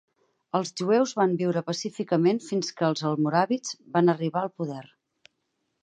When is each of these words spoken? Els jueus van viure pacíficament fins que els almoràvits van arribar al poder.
Els 0.59 0.71
jueus 0.79 1.13
van 1.19 1.35
viure 1.41 1.63
pacíficament 1.67 2.41
fins 2.47 2.73
que 2.81 2.89
els 2.91 3.07
almoràvits 3.13 3.79
van 3.99 4.15
arribar 4.17 4.47
al 4.47 4.55
poder. 4.63 4.85